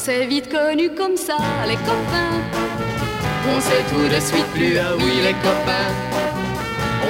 s'est 0.00 0.24
vite 0.24 0.50
connus 0.50 0.92
comme 0.96 1.16
ça, 1.16 1.36
les 1.68 1.76
copains. 1.76 2.38
On 3.52 3.60
s'est 3.60 3.84
tout 3.90 4.08
de 4.14 4.18
suite 4.18 4.46
plus, 4.54 4.78
ah 4.78 4.96
oui, 4.96 5.12
les 5.26 5.36
copains. 5.46 5.92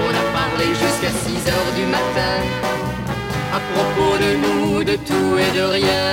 On 0.00 0.10
a 0.22 0.24
parlé 0.40 0.68
jusqu'à 0.82 1.12
6 1.24 1.50
heures 1.52 1.72
du 1.76 1.84
matin. 1.96 2.36
À 3.52 3.60
propos 3.74 4.14
de 4.24 4.30
nous, 4.42 4.84
de 4.84 4.96
tout 5.08 5.32
et 5.44 5.50
de 5.58 5.64
rien. 5.78 6.08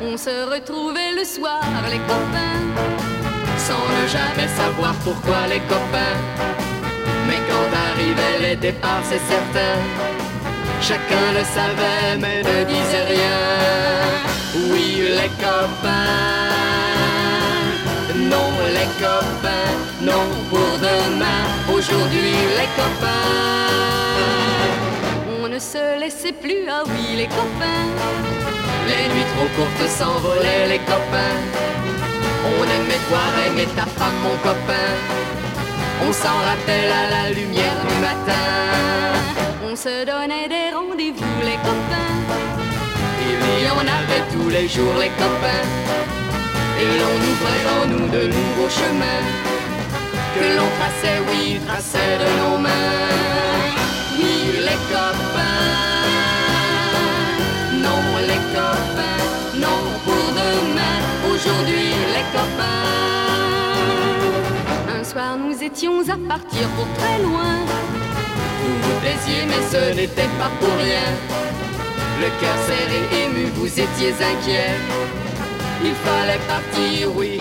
On 0.00 0.16
se 0.16 0.36
retrouvait 0.54 1.12
le 1.18 1.24
soir, 1.24 1.64
les 1.90 2.02
copains. 2.12 2.62
Sans 3.66 3.84
ne 3.96 4.02
jamais 4.16 4.48
savoir 4.60 4.94
pourquoi 5.02 5.40
les 5.48 5.62
copains. 5.72 6.18
Mais 7.26 7.40
quand 7.48 7.68
arrivaient 7.88 8.48
les 8.48 8.56
départs, 8.56 9.04
c'est 9.10 9.24
certain. 9.34 9.76
Chacun 10.80 11.26
le 11.38 11.44
savait, 11.56 12.16
mais 12.20 12.42
ne 12.48 12.64
disait 12.64 13.06
rien. 13.08 13.43
Les 15.24 15.30
copains. 15.30 16.52
Non, 18.14 18.50
les 18.76 18.90
copains. 19.02 19.72
Non, 20.02 20.26
pour 20.50 20.72
demain. 20.86 21.42
Aujourd'hui, 21.74 22.34
les 22.58 22.68
copains. 22.76 23.32
On 25.42 25.48
ne 25.48 25.58
se 25.58 25.98
laissait 25.98 26.32
plus, 26.32 26.68
ah 26.68 26.82
oui, 26.84 27.16
les 27.16 27.28
copains. 27.28 27.88
Les 28.86 29.04
nuits 29.14 29.30
trop 29.34 29.48
courtes 29.56 29.88
s'envolaient, 29.88 30.68
les 30.68 30.80
copains. 30.80 31.40
On 32.44 32.62
aimait 32.76 33.02
toi, 33.08 33.24
aimait 33.46 33.72
ta 33.78 33.86
femme, 33.96 34.18
mon 34.22 34.36
copain. 34.48 34.90
On 36.06 36.12
s'en 36.12 36.36
rappelle 36.48 36.92
à 37.02 37.04
la 37.16 37.30
lumière 37.30 37.78
du 37.88 37.96
matin. 38.08 38.44
On 39.66 39.74
se 39.74 40.04
donnait 40.04 40.48
des 40.48 40.76
rendez-vous, 40.76 41.40
les 41.42 41.56
copains. 41.68 42.03
Les 44.54 44.68
jours, 44.68 44.94
les 45.00 45.12
copains. 45.22 45.66
Et 46.82 46.90
l'on 47.00 47.16
ouvrait 47.30 47.66
en 47.76 47.84
nous 47.92 48.06
de 48.16 48.22
nouveaux 48.36 48.70
chemins. 48.80 49.24
Que 50.34 50.44
l'on 50.56 50.70
traçait, 50.78 51.20
oui, 51.28 51.60
traçait 51.66 52.14
de 52.22 52.28
nos 52.40 52.56
mains. 52.58 53.00
Oui, 54.18 54.36
les 54.68 54.80
copains. 54.92 55.70
Non, 57.84 58.02
les 58.30 58.42
copains. 58.56 59.22
Non, 59.64 59.80
pour 60.04 60.26
demain. 60.40 60.98
Aujourd'hui, 61.30 61.88
les 62.14 62.26
copains. 62.36 62.84
Un 64.96 65.04
soir, 65.04 65.36
nous 65.36 65.58
étions 65.68 65.98
à 66.14 66.16
partir 66.32 66.64
pour 66.76 66.88
très 66.98 67.18
loin. 67.26 67.54
Vous 68.60 68.76
vous 68.84 68.96
plaisiez, 69.02 69.42
mais 69.50 69.62
ce 69.72 69.82
n'était 69.98 70.32
pas 70.40 70.50
pour 70.60 70.76
rien. 70.88 71.08
Le 72.22 72.28
cœur 72.40 72.56
serré, 72.66 73.00
ému, 73.22 73.23
vous 73.54 73.66
étiez 73.66 74.12
inquiet. 74.12 74.74
Il 75.82 75.94
fallait 75.94 76.40
partir, 76.46 77.16
oui. 77.16 77.33